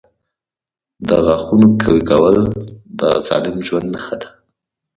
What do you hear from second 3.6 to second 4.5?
ژوند نښه ده.